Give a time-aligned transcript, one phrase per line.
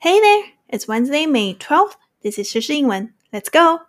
[0.00, 1.94] Hey there, it's Wednesday, May 12th.
[2.22, 3.86] This is 时事英文，Let's go.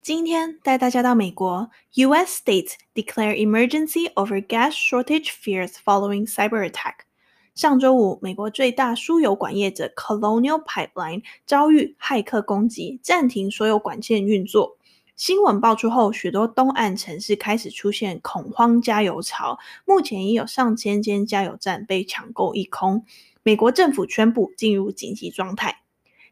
[0.00, 2.42] 今天带大家到美国，U.S.
[2.42, 7.00] states declare emergency over gas shortage fears following cyber attack.
[7.54, 14.76] 上周五，美国最大输油管业者 Colonial Pipeline 遭遇骇客攻击，暂停所有管线运作。
[15.17, 19.59] 新闻爆出后，许多东岸城市开始出现恐慌加油潮。
[19.85, 23.05] 目前已有上千间加油站被抢购一空。
[23.43, 25.83] 美国政府宣布进入紧急状态。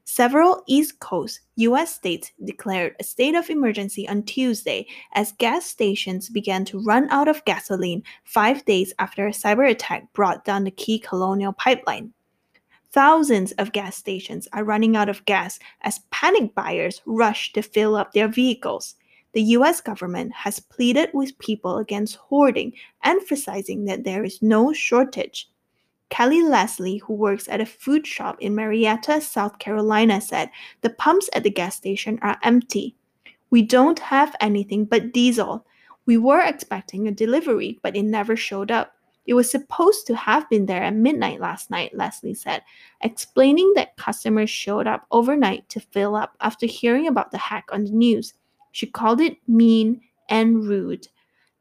[0.04, 1.94] Several East Coast U.S.
[1.94, 7.28] states declared a state of emergency on Tuesday as gas stations began to run out
[7.28, 12.14] of gasoline five days after a cyber attack brought down the key Colonial Pipeline.
[12.97, 17.95] Thousands of gas stations are running out of gas as panic buyers rush to fill
[17.95, 18.95] up their vehicles.
[19.35, 22.73] The US government has pleaded with people against hoarding,
[23.05, 25.51] emphasizing that there is no shortage.
[26.09, 30.49] Kelly Leslie, who works at a food shop in Marietta, South Carolina, said
[30.81, 32.97] the pumps at the gas station are empty.
[33.51, 35.67] We don't have anything but diesel.
[36.07, 38.96] We were expecting a delivery, but it never showed up.
[39.27, 42.63] It was supposed to have been there at midnight last night, Leslie said,
[43.01, 47.85] explaining that customers showed up overnight to fill up after hearing about the hack on
[47.85, 48.35] the news.
[48.73, 51.09] She called it mean and rude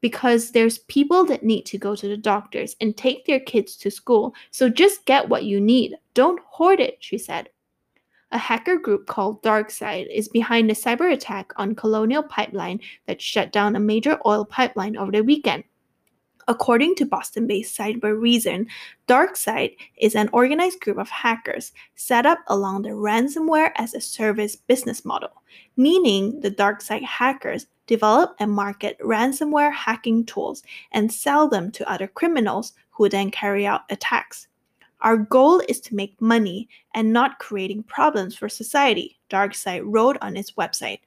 [0.01, 3.89] because there's people that need to go to the doctors and take their kids to
[3.89, 5.95] school, so just get what you need.
[6.13, 7.49] Don't hoard it, she said.
[8.31, 13.51] A hacker group called DarkSide is behind a cyber attack on Colonial Pipeline that shut
[13.51, 15.63] down a major oil pipeline over the weekend.
[16.47, 18.67] According to Boston based cyber Reason,
[19.07, 24.55] DarkSide is an organized group of hackers set up along the ransomware as a service
[24.55, 25.41] business model,
[25.75, 32.07] meaning the DarkSide hackers develop and market ransomware hacking tools and sell them to other
[32.07, 34.47] criminals who then carry out attacks.
[35.01, 40.37] Our goal is to make money and not creating problems for society, DarkSide wrote on
[40.37, 40.99] its website.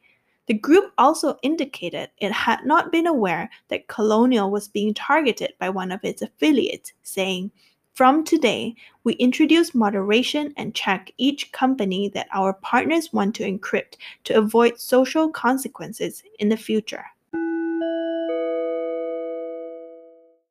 [0.47, 5.69] The group also indicated it had not been aware that Colonial was being targeted by
[5.69, 7.51] one of its affiliates, saying,
[7.93, 13.97] From today, we introduce moderation and check each company that our partners want to encrypt
[14.23, 17.03] to avoid social consequences in the future.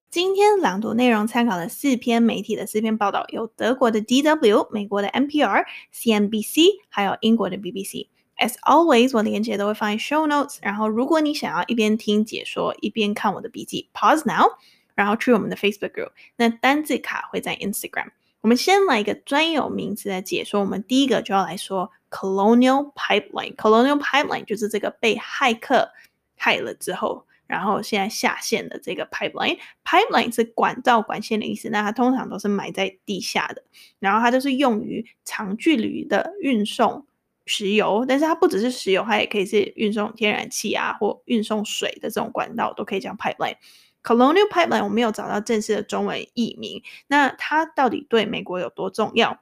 [0.09, 8.09] 今天朗读内容参考了四篇媒体的四篇报道，有德国的 DW、美国的 NPR、CNBC，还有英国的 BBC。
[8.38, 10.58] As always，我连接都会放在 show notes。
[10.62, 14.48] 然后，如果你想要一边听解说一边看我的笔记，pause now，
[14.94, 16.12] 然后去我们的 Facebook group。
[16.36, 18.12] 那单字卡会在 Instagram。
[18.42, 20.62] 我们先来一个专有名词的解说。
[20.62, 23.56] 我们第一个就要来说 Colonial Pipeline。
[23.56, 25.90] Colonial Pipeline 就是这个被骇客
[26.36, 29.58] 害了之后，然后现在下线的这个 pipeline。
[29.84, 31.70] Pipeline 是管道、管线的意思。
[31.72, 33.64] 那它通常都是埋在地下的，
[33.98, 37.07] 然后它就是用于长距离的运送。
[37.47, 49.41] 石油，但是它不只是石油，它也可以是运送天然气啊，或运送水的这种管道，都可以叫 pipeline。Colonial Pipeline 我没有找到正式的中文译名，那它到底对美国有多重要？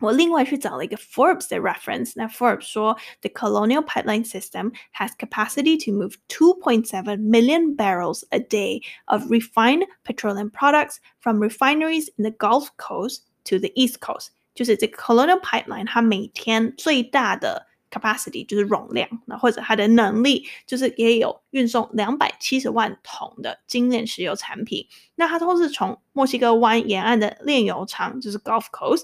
[0.00, 7.76] 我另外去找了一个 Forbes 的 reference，那 Forbes 说，The Colonial Pipeline system has capacity to move 2.7 million
[7.76, 13.72] barrels a day of refined petroleum products from refineries in the Gulf Coast to the
[13.74, 14.32] East Coast。
[14.59, 24.85] 就是这个 Colonial Pipeline，它每天最大的 capacity 就是容量，那或者它的能力就是也有运送两百七十万桶的精炼石油产品。
[25.15, 29.03] 那它都是从墨西哥湾沿岸的炼油厂，就是 Gulf Coast，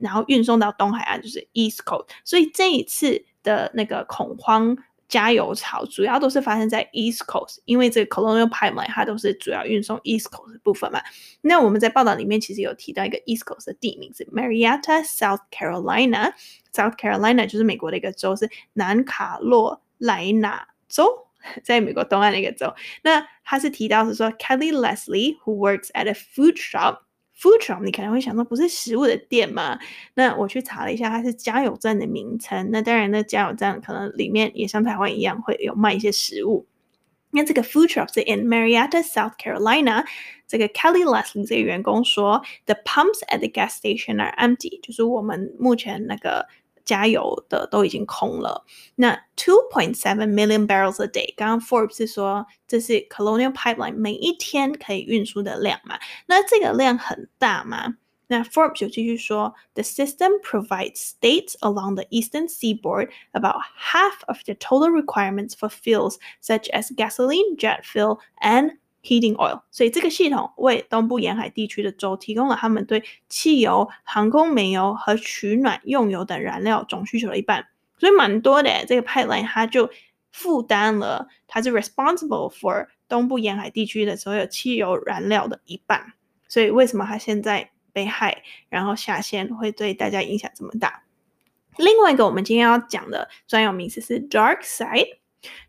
[0.00, 2.08] 然后运送到东海岸，就是 East Coast。
[2.24, 4.76] 所以这一次的那个恐慌。
[5.08, 11.00] 加油潮主要都是发生在 East Coast，因为这个 Colonial pimel 它都是主要运送 East Coast 的部分嘛。
[11.42, 16.32] 那我们在报道里面其实有提到一个 East Coast 的地名是 Marietta, South Carolina。
[16.72, 21.26] South Carolina 就是美国的一个州，是南卡罗来纳州，
[21.62, 22.74] 在美国东岸的一个州。
[23.02, 27.05] 那它是提到是说 Kelly Leslie who works at a food shop。
[27.38, 29.78] Food truck，你可能会想到不是食物的店吗？
[30.14, 32.70] 那我去查了一下，它是加油站的名称。
[32.70, 36.66] 那当然，那加油站可能里面也像台湾一样会有卖一些食物。
[37.30, 40.06] 那这个 food truck 是 in Marietta, South Carolina。
[40.46, 46.46] 这个 Kelly Leslie 这个员工说，The pumps at the gas station are empty，就是我们目前那个。
[46.85, 48.65] 加油的都已经空了。
[48.95, 55.99] 那 two point seven million barrels a day，刚刚 Forbes 是说这是 Colonial Pipeline 每一天可以运输的量嘛？
[56.25, 57.95] 那这个量很大吗？
[58.27, 65.53] 那 Forbes 就继续说，The system provides states along the eastern seaboard about half of the total requirements
[65.53, 77.68] for fuels such as gasoline, jet fuel, and heating oil，所以这个系统为东部沿海地区的州提供了他们对汽油、航空煤油和取暖用油等燃料总需求的一半，
[77.98, 78.84] 所以蛮多的。
[78.86, 79.88] 这个 pipeline 它就
[80.32, 86.12] 负担了，它是 responsible for 东部沿海地区的所有汽油燃料的一半。
[86.48, 91.04] 所以为什么它现在被害，然后下线会对大家影响这么大？
[91.78, 95.18] 另外一个我们今天要讲的专有名词是 dark side。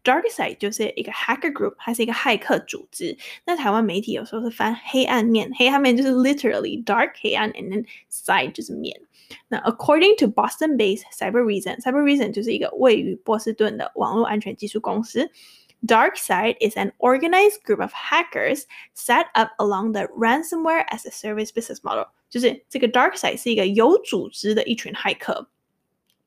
[0.05, 3.17] DarkSide 就是一个 hacker group，它是一个骇客组织。
[3.47, 9.01] 那台湾媒体有时候是翻黑暗面，黑暗面就是 literally dark 黑暗，and then side 就是面。
[9.49, 15.31] 那 according to Boston-based Cybereason，Cybereason 就是一个位于波士顿的网络安全技术公司。
[15.87, 18.65] DarkSide is an organized group of hackers
[18.95, 25.49] set up along the ransomware as a service business model，就是这个 DarkSide 是一个有组织的一群骇客。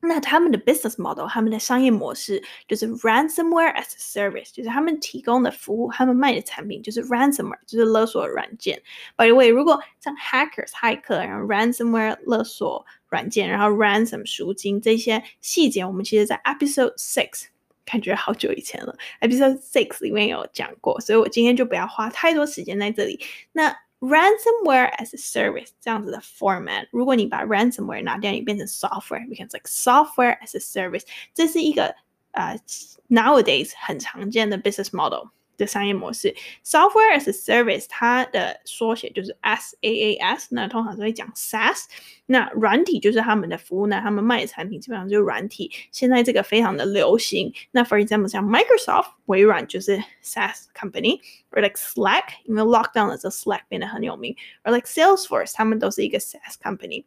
[0.03, 8.81] 那他们的 business model，他们的商业模式就是 ransomware as a service，就是他们提供的服务，他们卖的产品就是 ransomware，就是勒索软件。
[9.17, 17.47] By the way，如果像 hackers 骇客，然后 ransomware 勒索软件，然后 ransom 赎金这些细节，我们其实在 episode six
[17.85, 23.21] 感觉好久以前了，episode six 里面有讲过，所以我今天就不要花太多时间在这里。
[23.53, 31.04] 那 Ransomware as a service 这样子的 format，如果你把 ransomware 拿掉，你变成 software，becomes like software as a service，
[31.34, 31.96] 这是一个
[32.32, 35.30] 呃、uh, nowadays 很常见的 business model。
[35.61, 36.35] 的商业模式
[36.65, 41.85] ，Software as a Service，它的缩写就是 SaaS，那通常都会讲 SaaS。
[42.27, 45.71] 那软体就是他们的服务，那他们卖的产品基本上就是软体。
[45.91, 47.53] 现在这个非常的流行。
[47.73, 56.55] 那 For example，像 Microsoft 微软就是 SaaS company，or like Slack，因为 lockdown 的时候 Slack 变得很有名，or like Salesforce，他们都是一个 SaaS
[56.63, 57.05] company。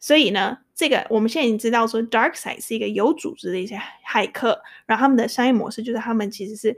[0.00, 6.76] 所以呢，这个我们现在已经知道说，DarkSide 是一个有组织的一些骇客，然后他们的商业模式就是他们其实是。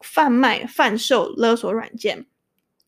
[0.00, 2.26] 贩卖、贩售勒索软件，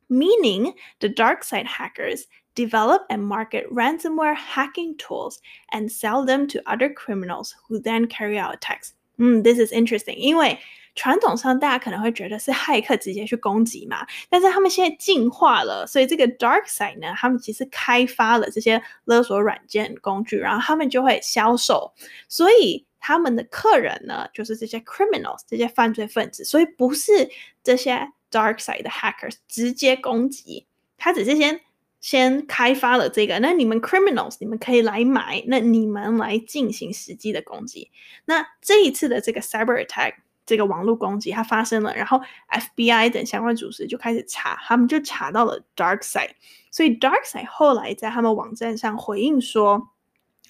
[0.09, 2.25] meaning the dark side hackers
[2.55, 5.39] develop and market ransomware hacking tools
[5.73, 8.91] and sell them to other criminals who then carry out attacks。
[9.17, 10.59] 嗯，this is interesting，因为
[10.95, 21.95] 传统上大家可能会觉得是骇客直接去攻击嘛，但是他们现在进化了，所以这个 dark side 呢，他们其实开发了这些勒索软件工具，然后他们就会销售，
[22.29, 22.85] 所以。
[23.02, 27.30] 他们的客人呢，就是这些 criminals，这些犯罪分子，所以不是
[27.64, 30.68] 这些 dark side 的 hackers 直接攻击，
[30.98, 31.60] 他只是先
[32.00, 37.90] 先开发了这个，那你们 criminals 你们可以来买，那你们来进行实际的攻击。
[38.26, 40.14] 那这一次的这个 cyber attack，
[40.46, 46.36] 这个网络攻击它发生了，然后 FBI 等相关组织就开始查，他们就查到了 dark side，
[46.70, 49.90] 所以 dark side 后来在他们网站上回应说。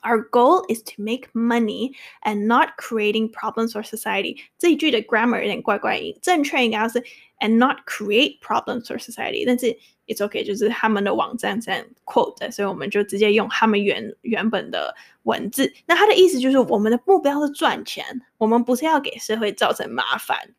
[0.03, 1.93] Our goal is to make money
[2.23, 4.37] and not creating problems for society。
[4.57, 7.03] 这一句的 grammar 有点怪怪音，正确应该是
[7.41, 9.45] and not create problems for society。
[9.45, 14.95] 但是 it's okay，就是他们的网站这样 quote，所以我们就直接用他们原原本的
[15.25, 15.73] 文字。
[15.87, 18.05] 那他的意思就是，我们的目标是赚钱，
[18.39, 20.55] 我们不是要给社会造成麻烦。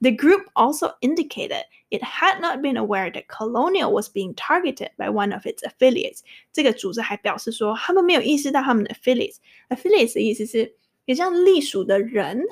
[0.00, 5.08] The group also indicated it had not been aware that Colonial was being targeted by
[5.08, 6.20] one of its affiliates。
[6.52, 10.74] 这个组织还表示说，他们没有意识到他们的 affiliates。affiliates 的意思是，
[11.04, 12.42] 也像隶属的人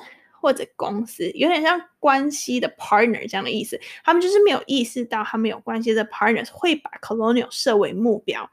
[0.41, 3.79] 或者公司，有点像关系的 partner 这样的意思。
[4.03, 8.49] 他们就是没有意识到他们有关系的 partners 会把 Colonial 设为目标。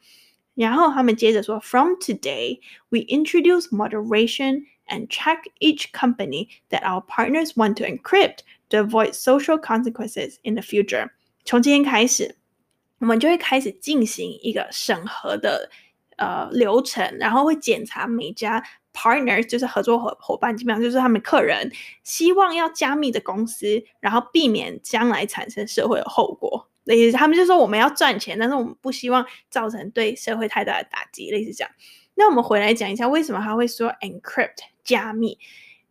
[0.55, 2.61] 然后他们接着说，From today,
[2.91, 9.12] we introduce moderation and check each company that our partners want to encrypt to avoid
[9.12, 11.10] social consequences in the future。
[11.46, 12.36] 从今天开始，
[13.00, 15.70] 我们就会开始进行一个审核的
[16.18, 21.72] 呃流程，然后会检查每家 partner，就是合作伙伙伴，基本上就是他们客人
[22.04, 26.70] 希望要加密的公司，然后避免将来产生社会的后果。
[26.84, 31.72] 类似他们就说我们要赚钱，但是我们不希望造成对社会太大的打击，类似这样。
[32.16, 35.38] 那我们回来讲一下，为什么他会说 encrypt 加密？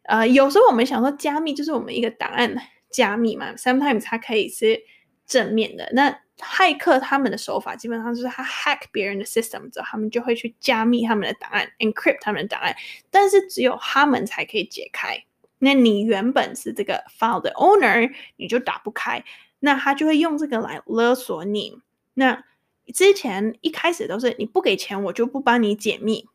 [0.09, 2.57] 呃，有时候我们想说加密就是我们一个档案
[2.91, 4.83] 加密嘛，sometimes 它可以是
[5.27, 5.89] 正面的。
[5.93, 12.77] 那骇客他们的手法基本上就是他 hack 别人的 system 之后，他们就会去加密他们的档案，encrypt 他们的档案，
[13.11, 15.25] 但是只有他们才可以解开。
[15.59, 19.25] 那你原本是这个 file 的 owner，你就打不开，
[19.61, 21.79] 那他就会用这个来勒索你。
[22.13, 22.45] 那
[22.95, 26.29] 之前一开始都是你不给钱，我就不帮你解密。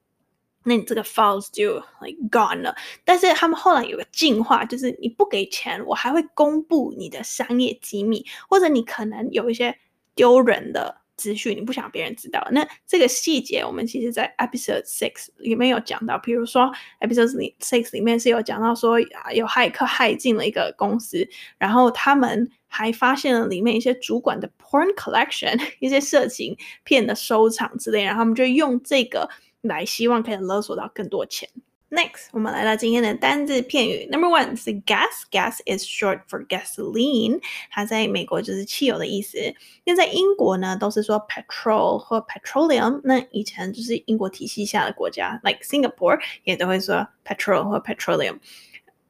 [0.63, 9.75] 那你这个 files 就 like gone 了，但是他们后来有个进化，就是你不给钱，我还会公布你的商业机密，或者你可能有一些
[10.13, 12.47] 丢人的资讯，你不想别人知道。
[12.51, 21.27] 那这个细节，我们其实在 episode six 里面有讲到，比如说 episode six 里面是有讲到说啊，有骇客骇进了一个公司，
[21.57, 29.29] 然后他们还发现了里面一些主管的 porn collection， 一些色情片的收藏之类，然后他们就用这个
[29.61, 31.49] 来希望可以勒索到更多钱。
[31.89, 34.07] Next，我们来到今天的单字片语。
[34.09, 39.37] Number one 是 gas，gas is short for gasoline，它在美国就是汽油的意思。
[39.83, 43.01] 那在英国呢，都是说 petrol 或 petroleum。
[43.03, 48.39] 那以前就是英国体系下的国家，like Singapore 也都会说 petrol 或 petroleum。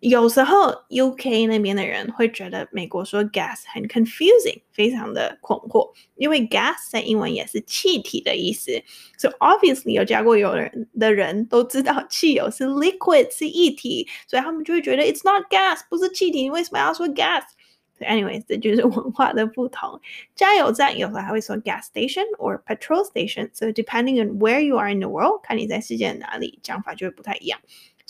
[0.01, 8.71] 有时候 UK 那边的人会觉得美国说 gas 很 confusing，非常的困惑，因为 gas 在英文也是气体的意思。
[9.17, 19.99] So obviously 有加过油的人的人都知道汽油是 liquid 是液体，所以他们就会觉得 it's not gas 不是气体，你为什么要说 gas？Anyways，这就是文化的不同。
[20.35, 27.59] 加油站有时候还会说 gas station or petrol station。So depending on where you are in the world，看你在世界的哪里，讲法就会不太一样。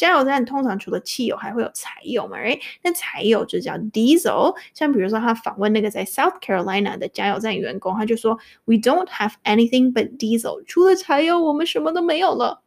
[0.00, 2.36] 加油站通常除了汽油，还会有柴油嘛？
[2.38, 2.60] Right？
[2.82, 4.54] 那柴油就叫 diesel。
[4.74, 10.62] 像比如说，他访问那个在 South Carolina 的加油站员工，他就说：“We don't have anything but diesel。
[10.66, 12.62] 除了柴油，我们什么都没有了。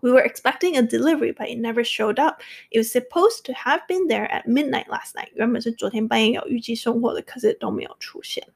[0.00, 2.42] We were expecting a delivery, but it never showed up.
[2.70, 5.28] It was supposed to have been there at midnight last night。
[5.34, 8.46] 原本是昨天半夜有预计送货的，可是都没有出现。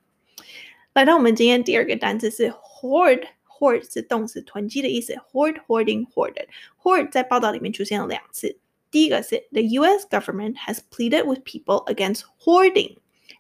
[0.95, 3.27] 来到我们今天第二个单词是 hoard。
[3.63, 8.59] Hoard 是动词囤积的意思，hoard, hoarding, hoarded。Hoard 在报道里面出现了两次，
[8.91, 10.07] 第一个是 The U.S.
[10.09, 12.97] government has pleaded with people against hoarding。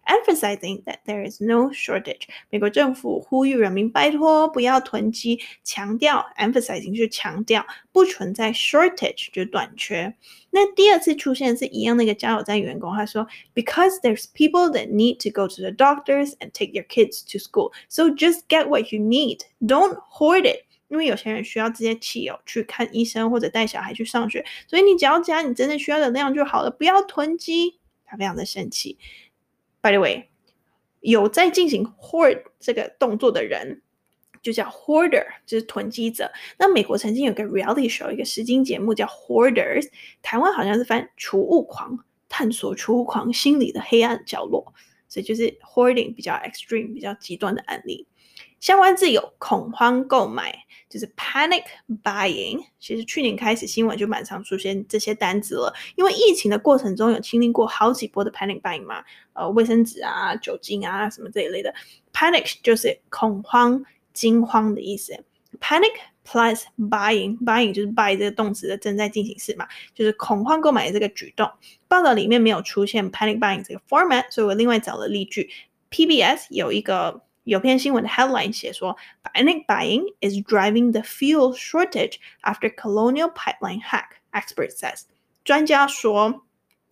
[0.06, 10.14] Emphasizing that there is no shortage，美国政府呼吁人民拜托不要囤积，强调 emphasizing 就是强调不存在 shortage 就是短缺。
[10.50, 17.72] 那第二次出现是一样，那个加油站员工他说，Because there's people that need to go to the doctors and take their kids to school,
[17.88, 20.64] so just get what you need, don't hoard it。
[20.88, 27.78] 因为有些人需要这些汽油去看医生或者带小孩去上学，所以你只要加你真正需要的量就好了，不要囤积。
[28.06, 28.96] 他非常的生气。
[29.83, 30.29] By the way，
[31.01, 33.81] 有在进行 hoard 这个动作的人，
[34.41, 36.31] 就叫 hoarder，就是囤积者。
[36.57, 39.89] 那美国曾经有个 reality show，一个实境节目叫 Hoarders，
[40.21, 41.99] 台湾好像是翻储物狂，
[42.29, 44.73] 探索储物狂心理的黑暗角落，
[45.09, 48.07] 所以就是 hoarding 比较 extreme、比较极端的案例。
[48.63, 50.57] 相关字有恐慌购买，
[50.89, 51.65] 就是 panic
[52.01, 52.63] buying。
[52.79, 59.03] 其实去年开始新闻就蛮常出现这些单字了，因为疫情的过程中有经历过好几波的 panic buying 嘛，
[59.33, 61.75] 呃，卫生纸啊、酒精啊什么这一类的。
[62.13, 65.13] panic 就是恐慌、惊慌的意思。
[65.59, 65.91] panic
[66.25, 71.51] plus buying，buying 就是 buy 这个动词的正在进行式嘛，就是恐慌购买的这个举动。
[71.89, 75.49] 报道里面没有出现 panic buying 这个 format，所以我另外找了例句。
[75.91, 77.23] PBS 有一个。
[77.44, 78.96] 有篇新闻的 headline 写说，
[79.32, 84.10] panic buying is driving the fuel shortage after Colonial Pipeline hack.
[84.32, 85.04] Expert says，
[85.44, 86.42] 专家说，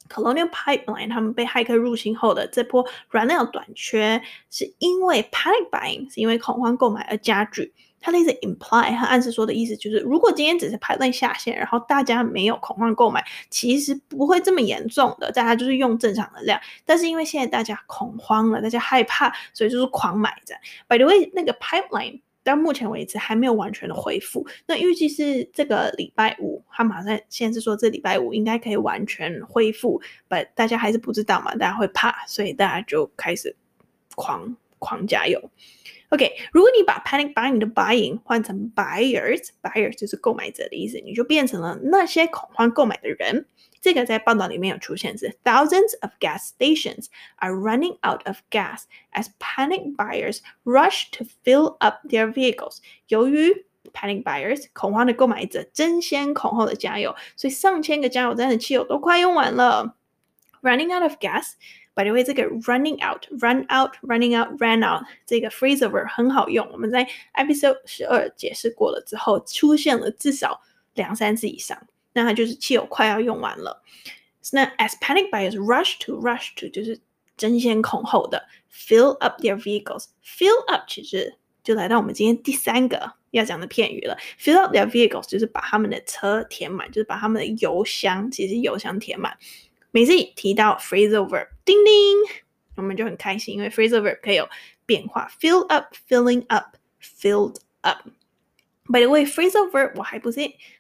[0.09, 7.75] Colonial Pipeline 他们被骇客入侵后的这波燃料短缺，是因为 panic buying 是因为恐慌购买而加剧。
[8.02, 16.60] 他的意思 imply 和暗示说的意思就是，如果今天只是排队下线，然后大家没有恐慌购买，其实不会这么严重的，大家就是用正常的量。
[16.84, 20.56] 但是因为现在大家恐慌了，大家害怕，所以就是狂买的。
[20.88, 33.56] By the way，那个 pipeline 到目前为止还没有完全的恢复，那预计是这个礼拜五，他马上现在是说这礼拜五应该可以完全恢复，but 大家还是不知道嘛，大家会怕，所以大家就开始
[34.16, 35.40] 狂狂加油。
[36.11, 43.47] OK，如果你把 panic buying 的 buying 换成 buyers，buyers 就是购买者的意思，你就变成了那些恐慌购买的人。
[43.81, 48.83] 这个在报道里面有出现是 thousands of gas stations are running out of gas
[49.13, 52.79] as panic buyers rush to fill up their vehicles。
[53.09, 59.97] 由于 panic buyers 恐慌的购买者争先恐后的加油，所以上千个加油站的汽油都快用完了。
[60.63, 61.53] Running out of gas。
[61.94, 66.68] By the way，这个 running out、run out、running out、ran out 这个 phrasal verb 很好用。
[66.72, 70.62] 我们在 episode 十二解释过了之后，出现了至少
[70.94, 71.78] 两三次以上。
[72.14, 73.84] 那它就是汽油快要用完了。
[74.54, 77.00] 那 as panic buyers rush to rush to 就是
[77.38, 80.06] 争先恐后的 fill up their vehicles。
[80.26, 84.18] fill up 其实就来到我们今天第三个要讲的片语了。
[84.40, 89.38] fill up their vehicles 就是把他们的车填满，就是把他们的油箱，其实油箱填满。
[89.92, 92.42] 每次提到 phrasal verb，叮叮，
[92.76, 94.50] 我们就很开心，因为 phrasal verb 可以有
[94.86, 98.08] 变化，fill up, filling up, filled up。
[98.86, 100.40] By the way, phrasal verb 我还不是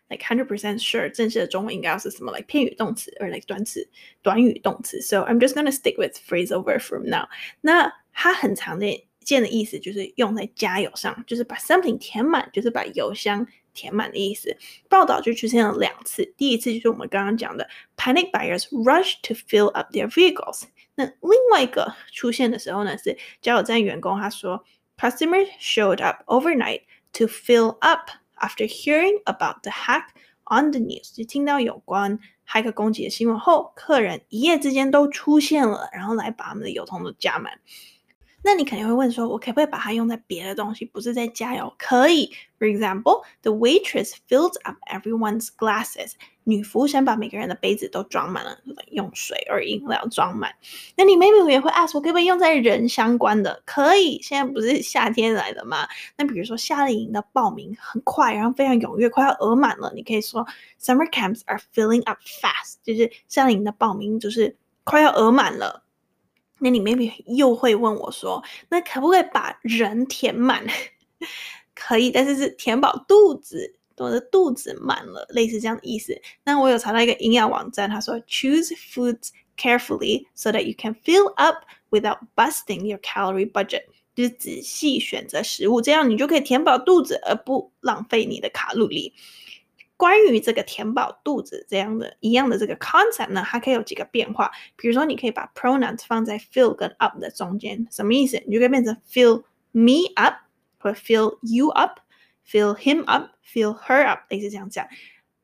[0.10, 3.88] like hundred percent sure 正式的中文应该要是什么，like 片语动词，or like 短词
[4.22, 5.02] 短语动词。
[5.02, 7.30] So I'm just gonna stick with phrasal verb from now。
[7.62, 14.58] 那它很常的件的意思就是用在加油上，就是把 something 填满，就是把油箱填满的意思。
[14.90, 20.64] 报道就出现了两次，第一次就是我们刚刚讲的 panic buyers rush to fill up their vehicles。
[20.96, 24.64] 那另外一个出现的时候呢，是加油站员工他说
[24.98, 26.82] ，customers showed up overnight
[27.14, 30.08] to fill up after hearing about the hack
[30.46, 31.16] on the news。
[31.16, 37.60] 就听到有关黑客攻击的新闻后，客人一夜之间都出现了，然后来把他们的油桶都加满。
[38.44, 41.72] 那你肯定会问说，我可不可以把它用在别的东西，不是在加油？
[41.78, 46.14] 可以，For example, the waitress filled up everyone's glasses.
[46.44, 48.58] 女服务生把每个人的杯子都装满了，
[48.90, 50.52] 用水而饮料装满。
[50.96, 53.62] 那你 maybe 也会 ask 我可不可以用在人相关的？
[53.64, 55.88] 可以，现在不是夏天来的吗？
[56.18, 60.44] 那比如说夏令营的报名很快，然后非常踊跃，快要额满了，你可以说
[60.82, 65.84] Summer camps are filling up fast，就是夏令营的报名就是快要额满了。
[66.62, 70.64] 那你 maybe 又会问我说，那可不可以把人填满？
[71.74, 76.16] 可以，但是是填饱肚子，我的肚子满了，类似这样的意思。
[76.44, 89.14] 那我有查到一个营养网站，他说 Choose foods carefully so that you can fill up without busting your calorie budget，就是仔细选择食物，这样你就可以填饱肚子，而不浪费你的卡路里。
[90.01, 94.51] 关于这个填饱肚子这样的一样的这个 concept 呢，它可以有几个变化。
[94.77, 98.43] 比如说，你可以把 pronouns 放在 fill 跟 up 的中间，什么意思？
[98.47, 100.37] 你就可以变成 fill me up
[100.79, 104.87] 或 fill you up，fill him up，fill her up，类似这样讲。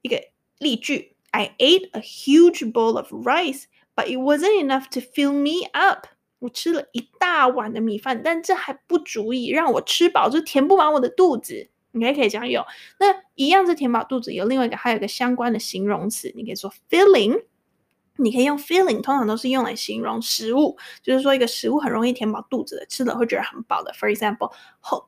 [0.02, 0.22] 一个
[0.58, 3.64] 例句：I ate a huge bowl of rice,
[3.96, 6.06] but it wasn't enough to fill me up。
[6.40, 11.70] 我吃了一大碗的米饭，但这还不足以让我吃饱，就填不满我的肚子。
[11.97, 12.63] 你还可以这样用，
[12.99, 14.33] 那一样是填饱肚子。
[14.33, 17.43] 有另外一个，还有一个相关的形容词，你可以说 filling。
[18.19, 23.93] 你可以用 filling，通常都是用来形容食物，就是说一个食物很容易填饱肚子的，吃了会觉得很饱的。
[23.93, 24.51] For example,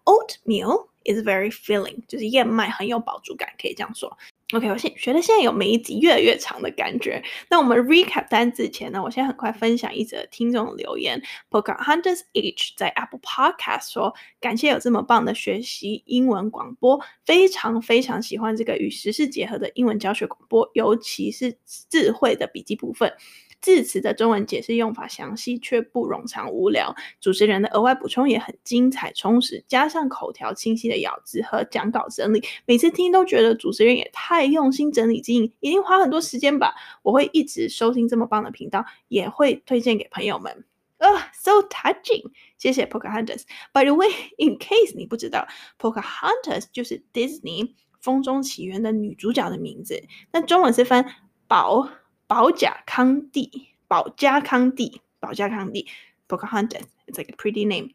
[0.03, 4.15] oatmeal is very filling，就是燕麦很有饱足感，可以这样说。
[4.51, 7.21] OK，我现觉得现在有每一集越来越长的感觉。
[7.51, 11.21] 那我们 recap 单字前呢，我先很快分享一则听众留言。
[11.51, 21.55] Pocahontas H 在 Apple Podcast 说：“感谢有这么棒的学习英文广播，非常非常喜欢这个与时事结合的英文教学广播，尤其是
[21.87, 23.13] 智慧的笔记部分。”
[23.61, 36.73] 字词的中文解释用法详细却不冗长无聊，主持人的额外补充也很精彩充实，加上口条清晰的咬字和讲稿整理，每次听都觉得主持人也太用心整理经营，一定花很多时间吧。
[37.01, 40.65] 我会一直收听这么棒的频道，也会推荐给朋友们。
[40.97, 43.43] 啊、oh，so touching，谢谢 Pocahontas。
[43.73, 45.47] By the way，in case 你不知道
[45.79, 51.05] ，Pocahontas 就是 Disney 风中奇缘的女主角的名字，那中文是翻
[51.47, 51.89] 宝。
[52.29, 55.87] 保甲康帝，保加康帝，保加康帝
[56.27, 57.89] ，Pocahontas，it's like a pretty name。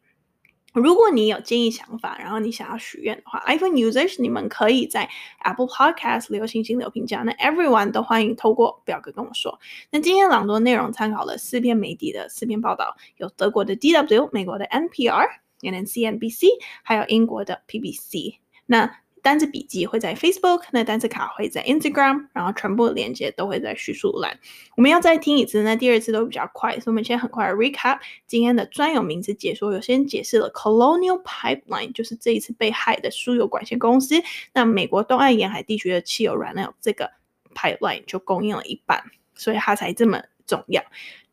[0.72, 7.22] 如果你有建议想法，然后你想要许愿的话，iPhone users 你们可以在 Apple Podcast 留星星留评价。
[7.22, 9.60] 那 everyone 都欢迎透过表格跟我说。
[9.92, 15.28] 那今天朗读内容参考了四篇媒体的四篇报道，有德国的 DW、美国的 npr
[15.60, 16.48] and ncnbc
[16.82, 18.38] 还有英国的 BBC。
[18.66, 24.38] 那单字笔记会在 Facebook，那单字卡会在 Instagram，然后全部的链接都会在叙述栏。
[24.76, 29.72] 我们要再听一次，那第二次都比较快，所以我们先很快 recap 今天的专有名词解说。
[29.72, 34.22] 有先解释了 Colonial Pipeline，就是这一次被害的输油管线公司。
[34.52, 37.10] 那美国东岸沿海地区的汽油燃料，这个
[37.54, 39.02] pipeline 就供应了一半，
[39.34, 40.80] 所以它才这么重要。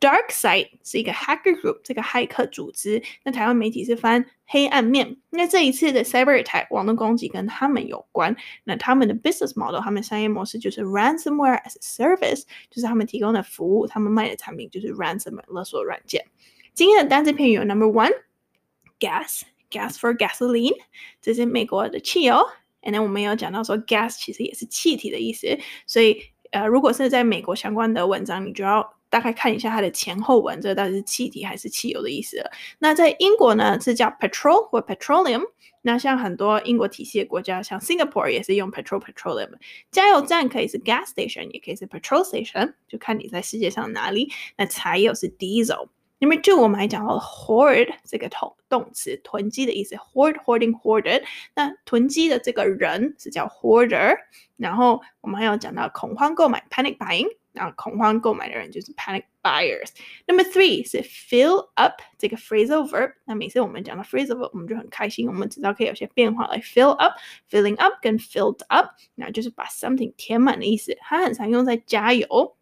[0.00, 3.00] DarkSide 是一个 hacker group，这个骇客组织。
[3.22, 5.18] 那台湾媒体是翻黑暗面。
[5.30, 8.34] 那这一次的 cyber attack 网络攻击跟他们有关。
[8.64, 16.26] 那他们的 business model，他们商业模式就是 ransomware as a service，就是他们提供的服务，他们卖的产品就是 ransomware 勒索软件。
[16.74, 20.74] 今天的单字片语有 number one，gas，gas for gasoline，
[21.20, 22.44] 这是美国的汽油。
[22.82, 26.20] And then 我们有讲到说 gas 其实也是气体的意思，所以
[26.50, 28.96] 呃，如果是在美国相关的文章，你就要。
[29.12, 32.50] 大概看一下它的前后文，这到底是气体还是汽油的意思了。
[32.78, 35.42] 那在英国呢，是叫 petrol 或 petroleum。
[35.82, 39.50] 那像很多英国体系的国家，像 Singapore 也是用 petrol petroleum。
[39.90, 44.32] 加油站可以是 gas station，也可以是 petrol station，就看你在世界上哪里。
[44.56, 45.88] 那柴油是 diesel。
[46.18, 51.24] Number two，我们还讲到 hoard 这个动动词，囤积的意思，hoard hoarding hoarded。
[51.54, 54.16] 那囤积的这个人是叫 hoarder。
[54.56, 57.26] 然后我们还有讲到恐慌购买 panic buying。
[57.52, 59.90] 然后恐慌购买的人就是 panic buyers。
[60.26, 63.12] Number three 是 fill up 这个 phrasal verb。
[63.24, 67.14] 那每次我们讲到 phrasal verb，我们就很开心，我们知道可以有些变化来 fill up、
[67.50, 70.96] filling up 跟 filled up，那就是把 something 填满的意思。
[71.00, 72.56] 它很常用在加油。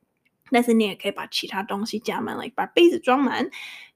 [0.53, 3.49] 但是你也可以把其他东西加满，like 把杯子装满，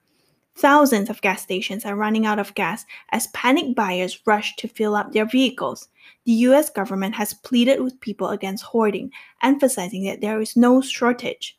[0.56, 4.96] Thousands of gas stations are running out of gas as panic buyers rush to fill
[4.96, 5.88] up their vehicles.
[6.26, 6.72] The U.S.
[6.72, 9.12] government has pleaded with people against hoarding,
[9.44, 11.58] emphasizing that there is no shortage.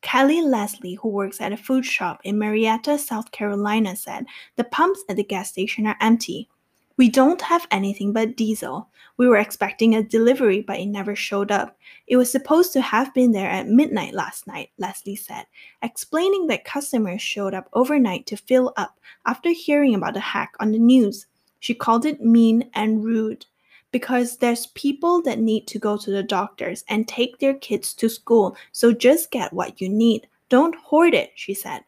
[0.00, 4.24] Kelly Leslie, who works at a food shop in Marietta, South Carolina, said
[4.56, 6.48] the pumps at the gas station are empty.
[6.98, 8.90] We don't have anything but diesel.
[9.18, 11.78] We were expecting a delivery, but it never showed up.
[12.08, 15.46] It was supposed to have been there at midnight last night, Leslie said,
[15.80, 20.72] explaining that customers showed up overnight to fill up after hearing about the hack on
[20.72, 21.26] the news.
[21.60, 23.46] She called it mean and rude
[23.92, 28.08] because there's people that need to go to the doctors and take their kids to
[28.08, 30.26] school, so just get what you need.
[30.48, 31.82] Don't hoard it, she said.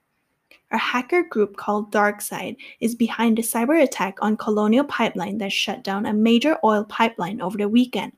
[0.73, 5.83] A hacker group called DarkSide is behind the cyber attack on Colonial Pipeline that shut
[5.83, 8.13] down a major oil pipeline over the weekend.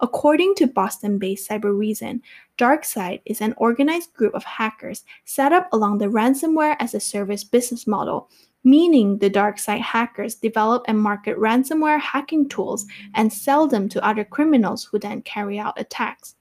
[0.00, 2.20] According to Boston based Cyber Reason,
[2.58, 7.44] DarkSide is an organized group of hackers set up along the ransomware as a service
[7.44, 8.28] business model
[8.64, 14.24] meaning the DarkSide hackers develop and market ransomware hacking tools and sell them to other
[14.24, 16.34] criminals who then carry out attacks.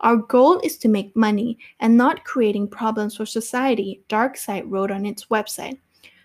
[0.00, 5.04] Our goal is to make money and not creating problems for society, DarkSide wrote on
[5.04, 5.78] its website.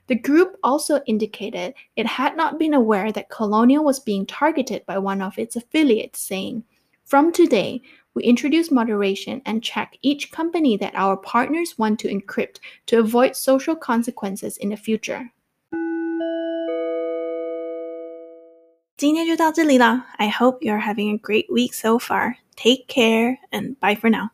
[0.07, 4.97] The group also indicated it had not been aware that Colonial was being targeted by
[4.97, 6.63] one of its affiliates, saying,
[7.05, 7.81] From today,
[8.13, 13.35] we introduce moderation and check each company that our partners want to encrypt to avoid
[13.35, 15.31] social consequences in the future.
[18.96, 20.06] 今天就到这里了。
[20.16, 22.34] I hope you're having a great week so far.
[22.56, 24.30] Take care and bye for now.